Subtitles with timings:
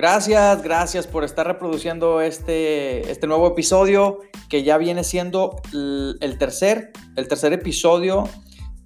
[0.00, 6.92] Gracias, gracias por estar reproduciendo este, este nuevo episodio que ya viene siendo el, tercer,
[7.16, 8.26] el tercer episodio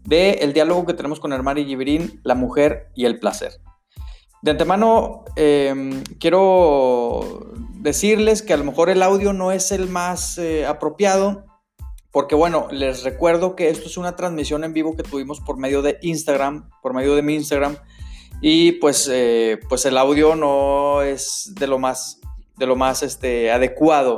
[0.02, 3.60] del el diálogo que tenemos con Hermari Giberín, la mujer y el placer.
[4.42, 10.36] De antemano, em, quiero decirles que a lo mejor el audio no es el más
[10.38, 11.46] eh, apropiado,
[12.10, 15.80] porque bueno, les recuerdo que esto es una transmisión en vivo que tuvimos por medio
[15.80, 17.76] de Instagram, por medio de mi Instagram,
[18.40, 22.20] y pues, eh, pues el audio no es de lo más,
[22.56, 24.16] de lo más este, adecuado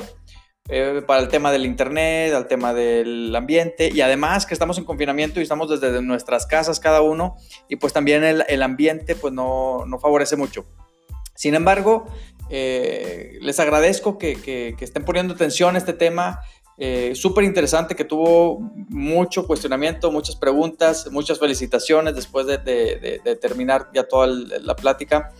[0.68, 4.84] eh, para el tema del internet, al tema del ambiente y además que estamos en
[4.84, 7.36] confinamiento y estamos desde nuestras casas cada uno
[7.68, 10.66] y pues también el, ambiente pues no, no, favorece mucho.
[11.36, 12.06] Sin embargo,
[12.50, 16.40] eh, les agradezco que, que, que, estén poniendo atención a este tema
[16.78, 24.06] eh, súper interesante que tuvo mucho cuestionamiento, muchas preguntas, muchas felicitaciones después de, terminar ya
[24.06, 25.32] toda la plática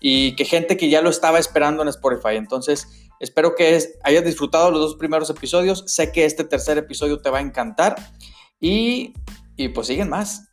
[0.00, 2.34] y que gente que ya lo estaba esperando en Spotify.
[2.36, 2.88] Entonces,
[3.20, 5.84] espero que hayas disfrutado los dos primeros episodios.
[5.86, 7.94] Sé que este tercer episodio te va a encantar
[8.60, 9.14] y,
[9.56, 10.48] y pues siguen más.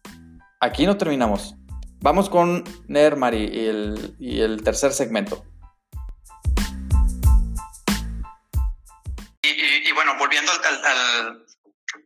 [0.59, 1.55] Aquí no terminamos.
[2.01, 5.43] Vamos con Nermari y y el tercer segmento.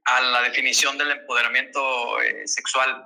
[0.06, 3.06] A la definición del empoderamiento eh, sexual,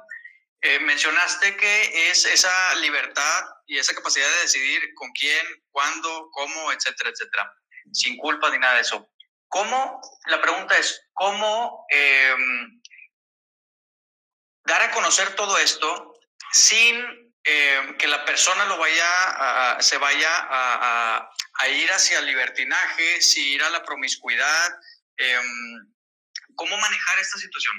[0.62, 6.72] eh, mencionaste que es esa libertad y esa capacidad de decidir con quién, cuándo, cómo,
[6.72, 7.54] etcétera, etcétera,
[7.92, 9.10] sin culpa ni nada de eso.
[9.50, 10.02] ¿Cómo?
[10.26, 12.82] La pregunta es, ¿cómo em,
[14.66, 16.14] dar a conocer todo esto
[16.52, 21.30] sin eh, que la persona lo vaya se vaya a,
[21.70, 24.80] ir hacia el libertinaje, si ir a la promiscuidad.
[26.58, 27.76] ¿Cómo manejar esta situación?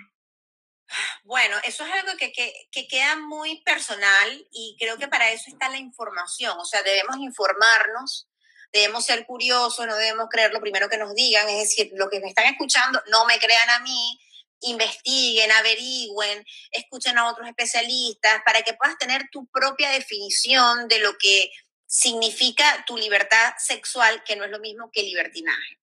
[1.25, 5.69] Bueno, eso es algo que, que, queda muy personal y creo que para eso está
[5.69, 6.57] la información.
[6.59, 8.29] O sea, debemos informarnos,
[8.73, 11.49] debemos ser curiosos, no debemos creer lo primero que nos digan.
[11.49, 14.19] Es decir, lo que me están escuchando, no me crean a mí,
[14.61, 21.19] investiguen, averigüen, escuchen a otros especialistas para que puedas tener tu propia definición de lo
[21.19, 21.51] que
[21.87, 25.79] significa tu libertad sexual, que no es lo mismo que libertinaje.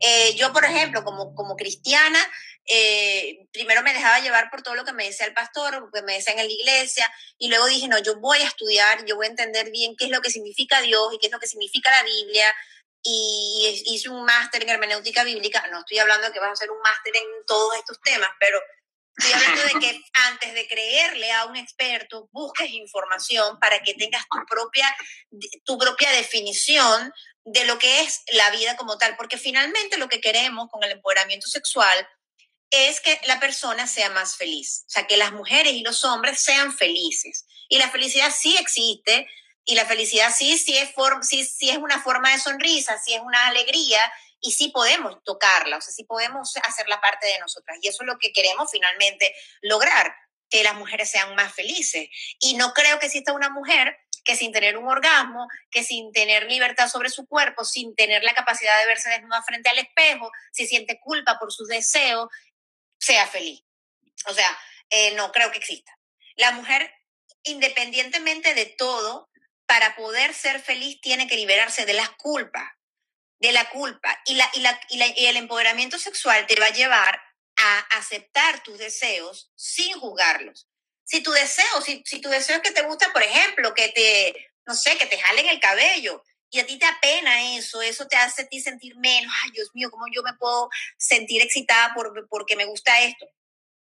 [0.00, 2.18] Eh, yo, por ejemplo, como, como cristiana,
[2.66, 6.02] eh, primero me dejaba llevar por todo lo que me decía el pastor, lo que
[6.02, 9.26] me decía en la iglesia, y luego dije, no, yo voy a estudiar, yo voy
[9.26, 11.90] a entender bien qué es lo que significa Dios y qué es lo que significa
[11.90, 12.54] la Biblia,
[13.02, 15.66] y hice un máster en hermenéutica bíblica.
[15.70, 18.60] No estoy hablando de que vas a hacer un máster en todos estos temas, pero
[19.16, 20.00] estoy hablando de que
[20.30, 24.94] antes de creerle a un experto, busques información para que tengas tu propia,
[25.64, 27.12] tu propia definición
[27.44, 30.92] de lo que es la vida como tal, porque finalmente lo que queremos con el
[30.92, 32.08] empoderamiento sexual
[32.70, 36.40] es que la persona sea más feliz, o sea, que las mujeres y los hombres
[36.40, 37.44] sean felices.
[37.68, 39.28] Y la felicidad sí existe,
[39.64, 40.90] y la felicidad sí, sí es,
[41.22, 44.00] sí, sí es una forma de sonrisa, sí es una alegría
[44.40, 47.78] y sí podemos tocarla, o sea, sí podemos hacerla parte de nosotras.
[47.80, 50.14] Y eso es lo que queremos finalmente lograr,
[50.50, 52.08] que las mujeres sean más felices.
[52.40, 56.44] Y no creo que exista una mujer que sin tener un orgasmo, que sin tener
[56.44, 60.66] libertad sobre su cuerpo, sin tener la capacidad de verse desnuda frente al espejo, si
[60.66, 62.28] siente culpa por sus deseos,
[62.98, 63.62] sea feliz.
[64.26, 64.58] O sea,
[64.90, 65.92] eh, no creo que exista.
[66.36, 66.92] La mujer,
[67.42, 69.30] independientemente de todo,
[69.66, 72.70] para poder ser feliz tiene que liberarse de las culpas,
[73.38, 74.20] de la culpa.
[74.26, 77.20] Y, la, y, la, y, el empoderamiento sexual te va a llevar
[77.56, 80.68] a aceptar tus deseos sin juzgarlos.
[81.04, 84.52] Si tu deseo, si, si tu deseo es que te gusta, por ejemplo, que te,
[84.66, 88.16] no sé, que te jalen el cabello, y a ti te apena eso, eso te
[88.16, 90.68] hace a ti sentir menos, ay Dios mío, ¿cómo yo me puedo
[90.98, 93.26] sentir excitada por, porque me gusta esto?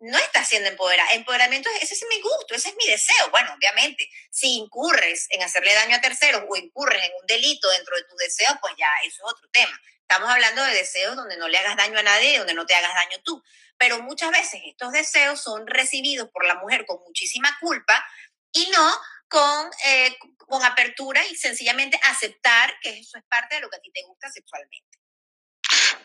[0.03, 1.13] no estás siendo empoderada.
[1.13, 3.29] Empoderamiento, ese es mi gusto, ese es mi deseo.
[3.31, 7.95] Bueno, obviamente, si incurres en hacerle daño a terceros o incurres en un delito dentro
[7.95, 9.79] de tu deseo, pues ya eso es otro tema.
[10.07, 12.93] Estamos hablando de deseos donde no le hagas daño a nadie, donde no te hagas
[12.93, 13.43] daño tú.
[13.77, 18.05] Pero muchas veces estos deseos son recibidos por la mujer con muchísima culpa
[18.51, 23.69] y no con, eh, con apertura y sencillamente aceptar que eso es parte de lo
[23.69, 24.99] que a ti te gusta sexualmente.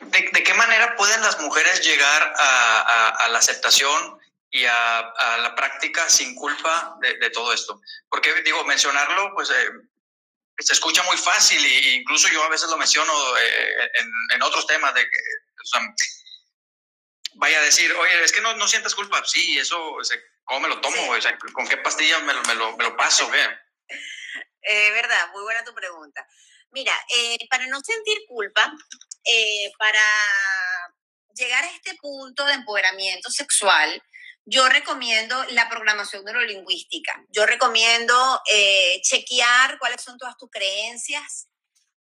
[0.01, 4.19] ¿De, qué manera pueden las mujeres llegar a, la aceptación
[4.51, 5.12] y a,
[5.43, 7.81] la práctica sin culpa de, todo esto?
[8.09, 9.71] Porque digo, mencionarlo, pues eh,
[10.58, 13.90] se escucha muy fácil e incluso yo a veces lo menciono eh,
[14.34, 15.20] en, otros temas de que,
[17.34, 19.22] vaya a decir, oye, es que no, no sientes culpa.
[19.25, 19.96] Sí, eso,
[20.44, 20.96] ¿cómo me lo tomo?
[21.52, 23.31] ¿Con qué pastillas me lo, me lo, me lo paso?
[24.60, 26.26] Eh, verdad, muy buena tu pregunta.
[26.72, 28.70] Mira, eh, para no sentir culpa,
[29.25, 30.05] eh, para
[31.34, 34.02] llegar a este punto de empoderamiento sexual,
[34.50, 37.23] yo recomiendo la programación neurolingüística.
[37.29, 41.49] Yo recomiendo eh, chequear cuáles son todas tus creencias,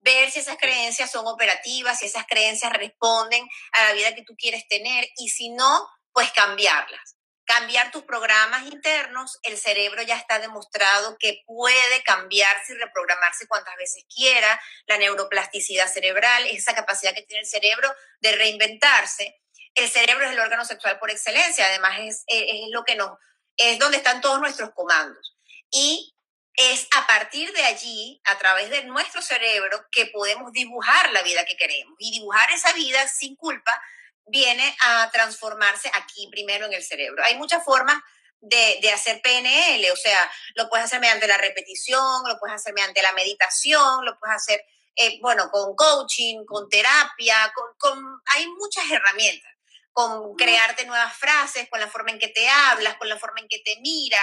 [0.00, 4.36] ver si esas creencias son operativas, si esas creencias responden a la vida que tú
[4.38, 7.16] quieres tener y si no, pues cambiarlas.
[7.44, 13.74] Cambiar tus programas internos, el cerebro ya está demostrado que puede cambiarse y reprogramarse cuantas
[13.76, 14.60] veces quiera.
[14.86, 19.40] La neuroplasticidad cerebral es esa capacidad que tiene el cerebro de reinventarse.
[19.76, 23.12] El cerebro es el órgano sexual por excelencia, además es, es lo que nos,
[23.56, 25.36] es donde están todos nuestros comandos.
[25.70, 26.14] Y
[26.56, 31.44] es a partir de allí, a través de nuestro cerebro, que podemos dibujar la vida
[31.44, 31.94] que queremos.
[31.98, 33.80] Y dibujar esa vida sin culpa
[34.26, 37.22] viene a transformarse aquí primero en el cerebro.
[37.24, 38.02] Hay muchas formas
[38.40, 43.02] de, hacer PNL, o sea, lo puedes hacer mediante la repetición, lo puedes hacer mediante
[43.02, 44.64] la meditación, lo puedes hacer,
[44.94, 49.52] eh, bueno, con coaching, con terapia, con, hay muchas herramientas,
[49.96, 53.48] con crearte nuevas frases, con la forma en que te hablas, con la forma en
[53.48, 54.22] que te miras,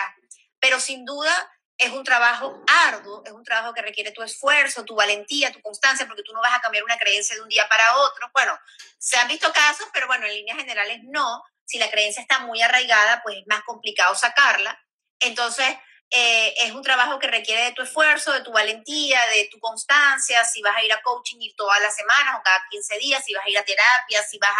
[0.60, 4.94] pero sin duda es un trabajo arduo, es un trabajo que requiere tu esfuerzo, tu
[4.94, 7.98] valentía, tu constancia, porque tú no vas a cambiar una creencia de un día para
[7.98, 8.30] otro.
[8.36, 8.56] Bueno,
[9.00, 11.42] se han visto casos, pero bueno, en líneas generales no.
[11.66, 14.80] Si la creencia está muy arraigada, pues es más complicado sacarla.
[15.22, 15.76] Entonces,
[16.16, 20.46] eh, es un trabajo que requiere de tu esfuerzo, de tu valentía, de tu constancia,
[20.46, 23.34] si vas a ir a coaching ir todas las semanas o cada 15 días, si
[23.34, 24.52] vas a ir a terapia, si vas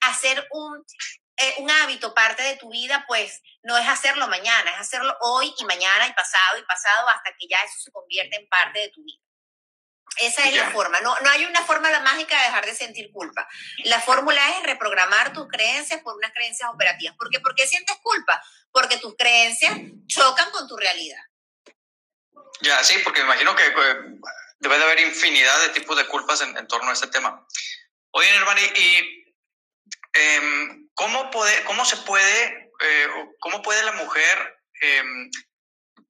[0.00, 0.84] a hacer un
[1.38, 5.52] eh, un hábito, parte de tu vida, pues no es hacerlo mañana, es hacerlo hoy
[5.58, 8.88] y mañana y pasado y pasado hasta que ya eso se convierte en parte de
[8.90, 9.18] tu vida.
[10.18, 11.00] Esa es la forma.
[11.00, 13.48] No, no hay una fórmula mágica de dejar de sentir culpa.
[13.84, 17.16] La fórmula es reprogramar tus creencias por unas creencias operativas.
[17.16, 17.40] ¿Por qué?
[17.40, 18.42] ¿Por qué sientes culpa?
[18.70, 19.74] Porque tus creencias
[20.06, 21.18] chocan con tu realidad.
[22.60, 23.64] Ya, sí, porque me imagino que
[24.58, 27.46] debe de haber infinidad de tipos de culpas en, torno a ese tema.
[28.10, 29.22] Oye, hermano, y
[30.12, 31.30] Em, ¿cómo,
[31.64, 33.08] ¿cómo se puede, eh,
[33.40, 35.30] cómo puede la mujer em,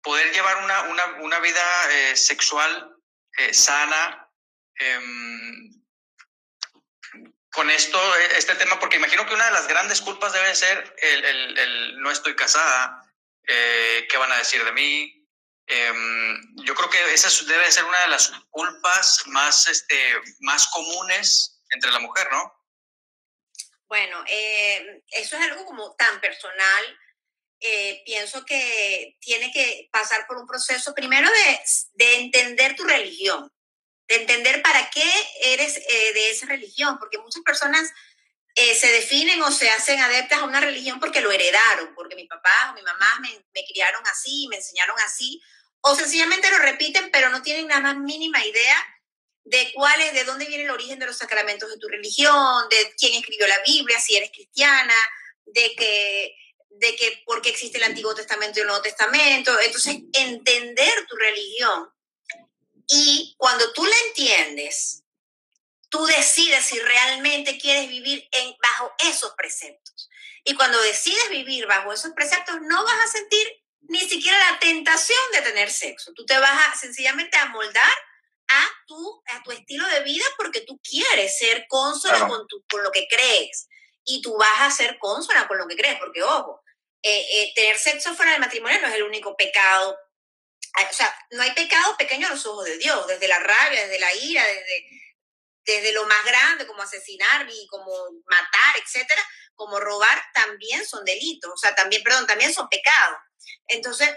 [0.03, 2.92] poder llevar una, una, una vida eh, sexual
[3.39, 4.31] eh, sana
[4.77, 5.83] em,
[7.53, 7.99] con esto,
[8.37, 8.79] este tema?
[8.81, 13.07] Porque imagino que una de las grandes culpas debe ser el, el, no estoy casada,
[13.45, 15.29] qué van a decir de mí.
[16.65, 21.91] yo creo que esa debe ser una de las culpas más, este, más comunes entre
[21.91, 22.63] la mujer, ¿no?
[23.93, 26.99] Bueno, eh, eso es algo como tan personal.
[27.65, 31.61] Eh, pienso que tiene que pasar por un proceso primero de,
[31.95, 33.53] de entender tu religión,
[34.09, 35.11] de entender para qué
[35.43, 37.91] eres eh, de esa religión, porque muchas personas
[38.55, 42.71] se definen o se hacen adeptas a una religión porque lo heredaron, porque mi papá
[42.71, 45.41] o mi mamá me, me criaron así, me enseñaron así,
[45.81, 48.77] o sencillamente lo repiten, pero no tienen nada más mínima idea
[49.45, 52.95] de cuál es, de dónde viene el origen de los sacramentos de tu religión, de
[52.97, 54.95] quién escribió la Biblia, si eres cristiana,
[55.47, 56.37] de que,
[56.79, 59.59] de que por qué existe el Antiguo Testamento y el Nuevo Testamento.
[59.61, 61.91] Entonces, entender tu religión.
[62.89, 65.03] Y cuando tú la entiendes,
[65.89, 70.09] tú decides si realmente quieres vivir en, bajo esos preceptos.
[70.45, 73.47] Y cuando decides vivir bajo esos preceptos, no vas a sentir
[73.83, 76.13] ni siquiera la tentación de tener sexo.
[76.15, 77.93] Tú te vas a sencillamente a moldar
[78.49, 82.83] a tu, a tu estilo de vida porque tú quieres ser consona con, tu, con
[82.83, 83.69] lo que crees
[84.05, 86.62] y tú vas a ser consona con lo que crees, porque ojo,
[87.03, 89.99] eh, eh, tener sexo fuera del matrimonio no es el único pecado.
[90.91, 93.99] O sea, no hay pecado pequeño a los ojos de Dios, desde la rabia, desde
[93.99, 94.89] la ira, desde,
[95.65, 97.93] desde lo más grande, como asesinar y como
[98.25, 99.23] matar, etcétera,
[99.55, 103.19] como robar, también son delitos, o sea, también, perdón, también son pecados.
[103.69, 104.09] Entonces,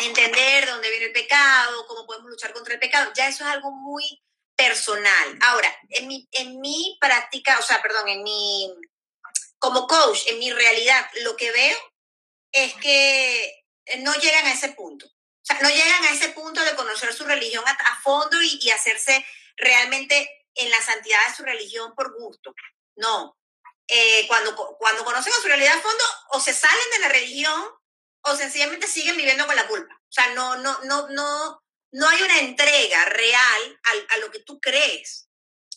[0.00, 3.70] entender dónde viene el pecado, cómo podemos luchar contra el pecado, ya eso es algo
[3.70, 4.20] muy
[4.56, 5.38] personal.
[5.42, 8.74] Ahora, en mi, en mi práctica, o sea, perdón, en mi,
[9.58, 11.78] como coach, en mi realidad, lo que veo
[12.52, 13.64] es que
[13.98, 15.06] no llegan a ese punto.
[15.06, 19.24] O sea, no llegan a ese punto de conocer su religión a, fondo y, hacerse
[19.56, 22.54] realmente en la santidad de su religión por gusto.
[22.96, 23.36] No.
[23.86, 27.70] Eh, cuando, cuando conocen su realidad a fondo, o se salen de la religión
[28.22, 29.94] o sencillamente siguen viviendo con la culpa.
[29.94, 31.62] O sea, no, no, no, no,
[31.92, 35.28] no hay una entrega real a, a lo que tú crees.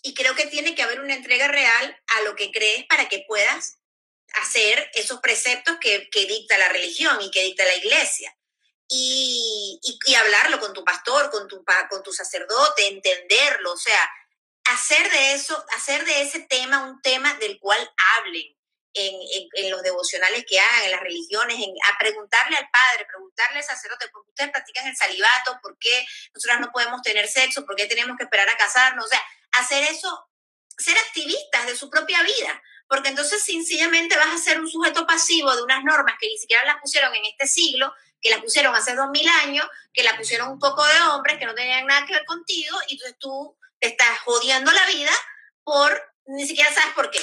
[0.02, 3.24] Y creo que tiene que haber una entrega real a lo que crees para que
[3.28, 3.81] puedas
[4.34, 8.36] hacer esos preceptos que, que dicta la religión y que dicta la iglesia.
[8.88, 14.10] Y, y, hablarlo con tu pastor, con tu, con tu sacerdote, entenderlo, o sea,
[14.66, 17.80] hacer de eso, hacer de ese tema un tema del cual
[18.18, 18.54] hablen,
[18.94, 23.64] en, los devocionales que hagan, en las religiones, en, a preguntarle al padre, preguntarle al
[23.64, 25.60] sacerdote, ¿por qué ustedes practican el celibato?
[25.62, 27.66] ¿Por qué nosotras no podemos tener sexo?
[27.66, 29.06] ¿Por qué tenemos que esperar a casarnos?
[29.06, 29.24] O sea,
[29.54, 30.30] hacer eso,
[30.78, 32.62] ser activistas de su propia vida,
[32.92, 36.66] porque entonces sencillamente vas a ser un sujeto pasivo de unas normas que ni siquiera
[36.66, 40.50] las pusieron en este siglo, que las pusieron hace dos mil años, que las pusieron
[40.50, 43.88] un poco de hombres que no tenían nada que ver contigo, y entonces tú te
[43.88, 45.12] estás jodiendo la vida
[45.64, 47.22] por, ni siquiera sabes por qué.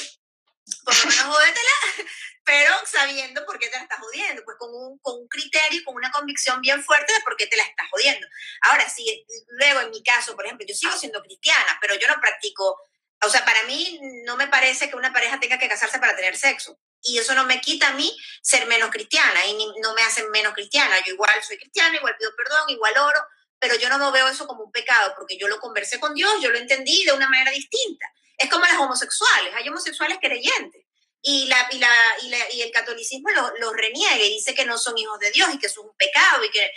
[0.84, 1.70] Por lo menos jódetela,
[2.46, 5.96] pero sabiendo por qué te la estás jodiendo, pues con un, con un criterio, con
[5.96, 8.26] una convicción bien fuerte de por qué te la estás jodiendo.
[8.62, 12.18] Ahora, si luego en mi caso, por ejemplo, yo sigo siendo cristiana, pero yo no
[12.22, 12.80] practico,
[13.22, 16.37] o sea, para mí no me parece que una pareja tenga que casarse para tener
[16.37, 16.78] sexo.
[17.02, 20.52] Y eso no me quita a mí ser menos cristiana y no me hace menos
[20.52, 20.96] cristiana.
[21.06, 23.20] Yo igual soy cristiana, igual pido perdón, igual oro,
[23.58, 26.32] pero yo no me veo eso como un pecado porque yo lo conversé con Dios,
[26.40, 28.06] yo lo entendí de una manera distinta.
[28.37, 30.84] Es como las homosexuales, hay homosexuales creyentes
[31.22, 31.90] y, la, y, la,
[32.22, 35.32] y, la, y el catolicismo los lo reniega y dice que no son hijos de
[35.32, 36.70] Dios y que eso es un pecado y que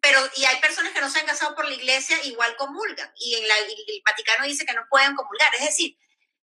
[0.00, 3.34] pero y hay personas que no se han casado por la iglesia igual comulgan y
[3.34, 5.96] en la, el Vaticano dice que no pueden comulgar es decir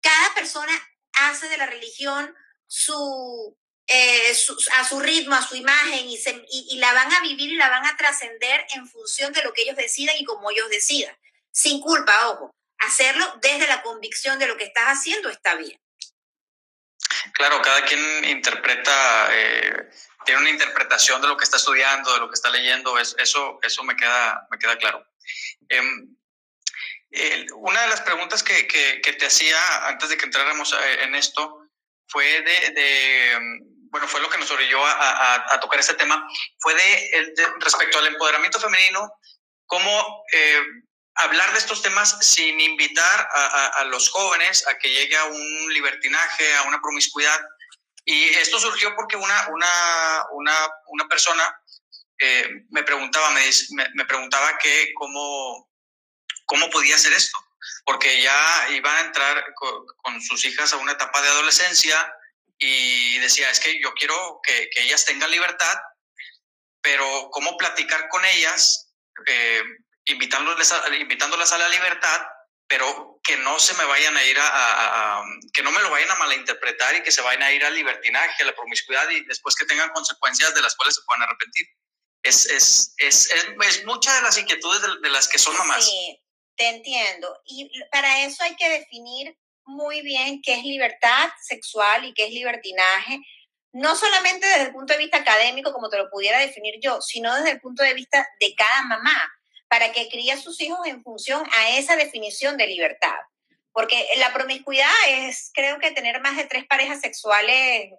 [0.01, 0.73] cada persona
[1.13, 2.35] hace de la religión
[2.67, 3.57] su,
[3.87, 4.33] eh,
[4.77, 7.69] a su ritmo, a su imagen y, se, y, la van a vivir y la
[7.69, 11.15] van a trascender en función de lo que ellos decidan y como ellos decidan.
[11.51, 12.55] Sin culpa, ojo.
[12.77, 15.79] Hacerlo desde la convicción de lo que estás haciendo está bien.
[17.41, 19.89] Claro, cada quien interpreta, eh,
[20.25, 23.83] tiene una interpretación de lo que está estudiando, de lo que está leyendo, eso, eso
[23.83, 25.03] me, queda, me queda claro.
[25.67, 26.15] Em,
[27.55, 29.57] una de las preguntas que, que, te hacía
[29.87, 31.65] antes de que entráramos eh, en esto
[32.07, 33.39] fue de, de
[33.89, 36.23] bueno, fue lo que nos orilló a, a, tocar este tema,
[36.59, 39.11] fue de, respecto al empoderamiento femenino,
[39.65, 40.61] cómo eh,
[41.15, 45.73] hablar de estos temas sin invitar a, a, los jóvenes a que llegue a un
[45.73, 47.39] libertinaje, a una promiscuidad.
[48.05, 51.61] Y esto surgió porque una, una, una, una persona
[52.19, 53.43] eh, me preguntaba, me,
[53.93, 55.69] me, preguntaba que cómo,
[56.45, 57.37] cómo podía hacer esto,
[57.85, 62.13] porque ya iba a entrar con, con sus hijas a una etapa de adolescencia,
[62.61, 65.79] y decía, es que yo quiero que, que ellas tengan libertad,
[66.81, 68.93] pero cómo platicar con ellas,
[69.25, 69.63] eh,
[70.05, 72.21] invitándoles, a, invitándolas a la libertad,
[72.67, 75.21] pero que no se me vayan a ir a,
[75.53, 78.43] que no me lo vayan a malinterpretar y que se vayan a ir al libertinaje,
[78.43, 81.67] a la promiscuidad y después que tengan consecuencias de las cuales se puedan arrepentir.
[82.23, 85.83] Es, es, es, es, muchas de las inquietudes de, de, las que son mamás.
[85.83, 86.21] Sí,
[86.55, 87.41] te entiendo.
[87.45, 92.31] Y para eso hay que definir muy bien qué es libertad sexual y qué es
[92.31, 93.19] libertinaje,
[93.73, 97.33] no solamente desde el punto de vista académico, como te lo pudiera definir yo, sino
[97.35, 99.31] desde el punto de vista de cada mamá,
[99.71, 103.15] para que críe a sus hijos en función a esa definición de libertad.
[103.71, 107.93] Porque la promiscuidad es, creo que tener más de tres parejas sexuales,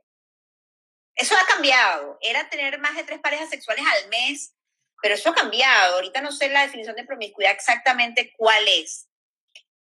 [1.15, 2.19] eso ha cambiado.
[2.21, 4.55] Era tener más de tres parejas sexuales al mes,
[5.01, 5.95] pero eso ha cambiado.
[5.95, 9.09] Ahorita no sé la definición de promiscuidad exactamente cuál es.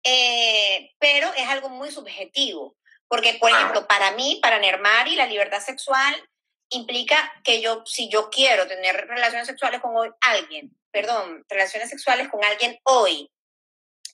[0.03, 2.77] Eh, pero es algo muy subjetivo,
[3.07, 6.29] porque, por ejemplo, para mí, para Nermari, la libertad sexual
[6.69, 12.43] implica que yo, si yo quiero tener relaciones sexuales con alguien, perdón, relaciones sexuales con
[12.43, 13.29] alguien hoy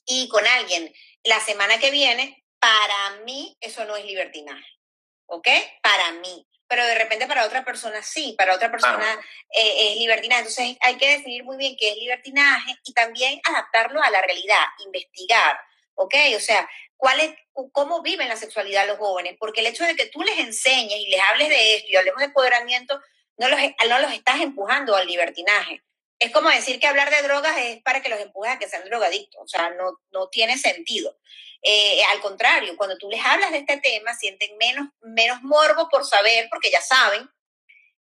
[0.06, 0.92] y con alguien
[1.24, 4.78] la semana que viene, para mí eso no es libertinaje,
[5.26, 5.48] ¿ok?
[5.82, 6.46] Para mí.
[6.68, 9.20] Pero de repente para otra persona sí, para otra persona
[9.50, 10.40] eh, es libertinaje.
[10.40, 14.64] Entonces hay que definir muy bien qué es libertinaje y también adaptarlo a la realidad,
[14.84, 15.56] investigar.
[15.96, 16.14] ¿ok?
[16.36, 17.34] O sea, ¿cuál es,
[17.72, 19.36] ¿cómo viven la sexualidad los jóvenes?
[19.38, 22.20] Porque el hecho de que tú les enseñes y les hables de esto y hablemos
[22.20, 23.00] de empoderamiento,
[23.38, 25.82] no los, no los estás empujando al libertinaje.
[26.18, 28.84] Es como decir que hablar de drogas es para que los empujes a que sean
[28.84, 31.18] drogadictos, o sea, no, no tiene sentido.
[31.62, 36.06] Eh, al contrario, cuando tú les hablas de este tema, sienten menos, menos morbo por
[36.06, 37.28] saber, porque ya saben,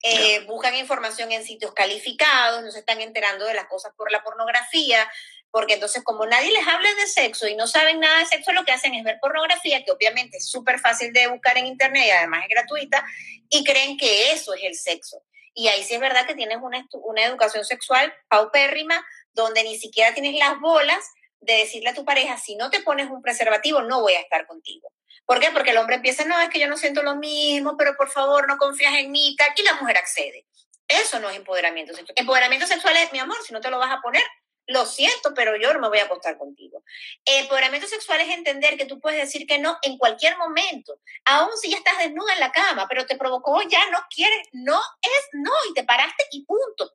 [0.03, 4.25] eh, buscan información en sitios calificados, no se están enterando de las cosas por la
[4.25, 5.11] pornografía,
[5.51, 8.65] porque entonces como nadie les habla de sexo y no saben nada de sexo, lo
[8.65, 12.11] que hacen es ver pornografía, que obviamente es súper fácil de buscar en internet y
[12.11, 13.05] además es gratuita,
[13.49, 15.23] y creen que eso es el sexo.
[15.55, 20.15] Y ahí sí es verdad que tienes una, una educación sexual paupérrima, donde ni siquiera
[20.15, 21.05] tienes las bolas
[21.41, 24.47] de decirle a tu pareja, si no te pones un preservativo, no voy a estar
[24.47, 24.93] contigo.
[25.25, 25.51] ¿Por qué?
[25.51, 28.47] Porque el hombre empieza, no, es que yo no siento lo mismo, pero por favor
[28.47, 30.47] no confías en mí, y la mujer accede.
[30.87, 32.15] Eso no es empoderamiento sexual.
[32.17, 34.23] Empoderamiento sexual es, mi amor, si no te lo vas a poner,
[34.71, 36.85] lo siento, pero yo no me voy a acostar contigo.
[37.25, 41.71] Empoderamiento sexual es entender que tú puedes decir que no en cualquier momento, aun si
[41.71, 45.53] ya estás desnuda en la cama, pero te provocó, ya no quieres, no es no,
[45.69, 46.95] y te paraste y punto.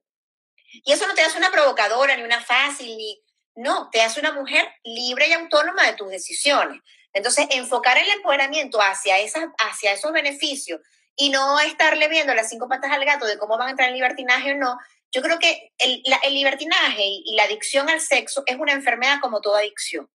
[0.83, 3.21] Y eso no te hace una provocadora, ni una fácil, ni...
[3.57, 6.81] No, te hace una mujer libre y autónoma de tus decisiones.
[7.13, 10.81] Entonces, enfocar el empoderamiento hacia, esas, hacia esos beneficios
[11.15, 13.95] y no estarle viendo las cinco patas al gato de cómo van a entrar en
[13.95, 14.77] libertinaje o no,
[15.15, 19.59] yo creo que el, libertinaje y, la adicción al sexo es una enfermedad como toda
[19.59, 20.11] adicción.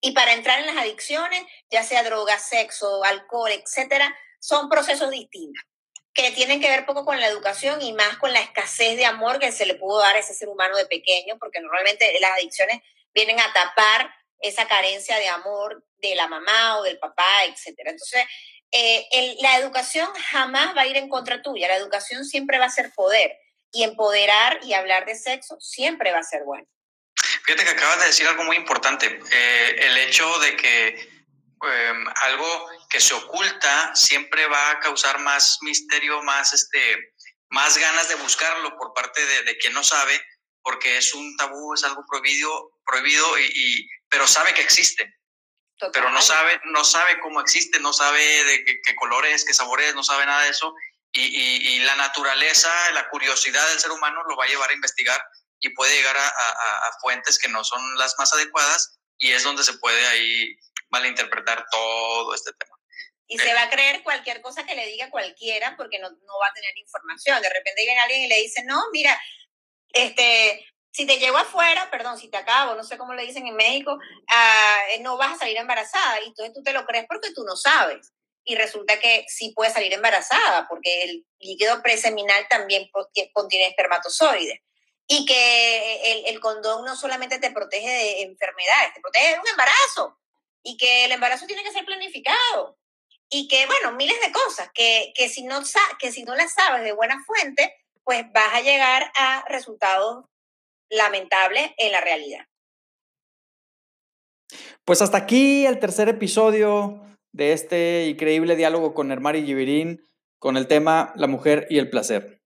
[0.00, 5.62] Y para entrar en las adicciones, ya sea droga, sexo, alcohol, etcétera, son procesos distintos
[6.14, 9.38] que tienen que ver poco con la educación y más con la escasez de amor
[9.38, 12.82] que se le pudo dar a ese ser humano de pequeño, porque normalmente las adicciones
[13.14, 17.92] vienen a tapar esa carencia de amor de la mamá o del papá, etcétera.
[17.92, 18.24] Entonces,
[18.72, 22.70] eh, la educación jamás va a ir en contra tuya, la educación siempre va a
[22.70, 23.38] ser poder
[23.72, 26.66] y empoderar y hablar de sexo siempre va a ser bueno.
[27.44, 32.70] Fíjate que acabas de decir algo muy importante, eh, el hecho de que em, algo
[32.90, 37.14] que se oculta siempre va a causar más misterio, más, este,
[37.50, 40.20] más ganas de buscarlo por parte de, de quien no sabe,
[40.62, 45.12] porque es un tabú, es algo prohibido, prohibido y, pero sabe que existe
[45.90, 50.04] pero no sabe, no sabe cómo existe, no sabe de qué, colores, qué sabores, no
[50.04, 50.74] sabe nada de eso.
[51.14, 55.20] Y, la naturaleza, la curiosidad del ser humano lo va a llevar a investigar
[55.60, 59.74] y puede llegar a, fuentes que no son las más adecuadas y es donde se
[59.74, 60.56] puede ahí
[60.88, 62.76] malinterpretar todo este tema.
[63.26, 66.48] Y se va a creer cualquier cosa que le diga cualquiera porque no, no va
[66.48, 67.40] a tener información.
[67.40, 69.18] De repente viene alguien y le dice, no, mira,
[69.92, 73.56] este, si te llevo afuera, perdón, si te acabo, no sé cómo le dicen en
[73.56, 73.98] México,
[74.92, 76.20] eh, no vas a salir embarazada.
[76.20, 78.12] Y entonces tú te lo crees porque tú no sabes.
[78.44, 82.90] Y resulta que sí puedes salir embarazada porque el líquido preseminal también
[83.32, 84.60] contiene espermatozoides.
[85.06, 90.18] Y que el, condón no solamente te protege de enfermedades, te protege de un embarazo.
[90.62, 92.78] Y que el embarazo tiene que ser planificado.
[93.28, 95.60] Y que, bueno, miles de cosas que, que, si, no,
[95.98, 100.24] que si no las sabes de buena fuente, pues vas a llegar a resultados
[100.88, 102.46] lamentable en la realidad.
[104.84, 107.00] Pues hasta aquí el tercer episodio
[107.32, 110.02] de este increíble diálogo con Hermari Giverín
[110.38, 112.42] con el tema La mujer y el placer.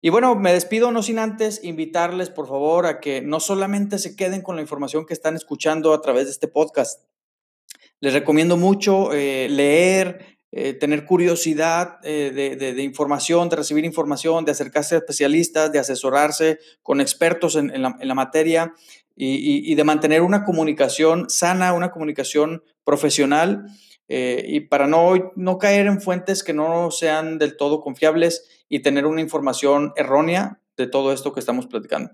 [0.00, 4.14] Y bueno, me despido no sin antes invitarles, por favor, a que no solamente se
[4.14, 7.02] queden con la información que están escuchando a través de este podcast.
[7.98, 14.52] Les recomiendo mucho eh, leer, eh, tener curiosidad eh, de, información, de recibir información, de
[14.52, 18.72] acercarse a especialistas, de asesorarse con expertos en, la, materia
[19.16, 23.66] y, de mantener una comunicación sana, una comunicación profesional
[24.08, 28.80] eh, y para no, no caer en fuentes que no sean del todo confiables y
[28.80, 32.12] tener una información errónea de todo esto que estamos platicando.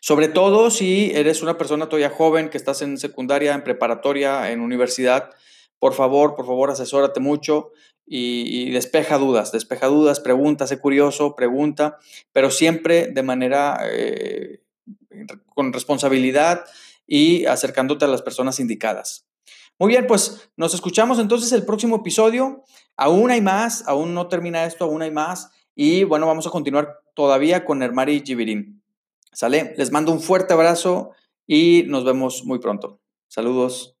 [0.00, 4.60] Sobre todo si eres una persona todavía joven, que estás en secundaria, en preparatoria, en
[4.60, 5.30] universidad,
[5.78, 7.70] por favor, por favor, asesórate mucho
[8.04, 11.98] y, despeja dudas, despeja dudas, pregunta, sé curioso, pregunta,
[12.32, 14.62] pero siempre de manera eh,
[15.54, 16.64] con responsabilidad
[17.06, 19.27] y acercándote a las personas indicadas.
[19.78, 22.64] Muy bien, pues nos escuchamos entonces el próximo episodio.
[22.96, 25.50] Aún hay más, aún no termina esto, aún hay más.
[25.76, 28.82] Y bueno, vamos a continuar todavía con Hermari Givirín.
[29.32, 29.74] ¿Sale?
[29.76, 31.12] Les mando un fuerte abrazo
[31.46, 33.00] y nos vemos muy pronto.
[33.28, 33.97] Saludos.